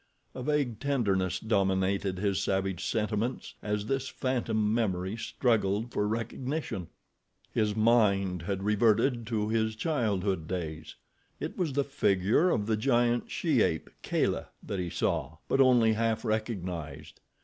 [0.33, 6.87] A vague tenderness dominated his savage sentiments as this phantom memory struggled for recognition.
[7.53, 13.61] His mind had reverted to his childhood days—it was the figure of the giant she
[13.61, 17.21] ape, Kala, that he saw; but only half recognized.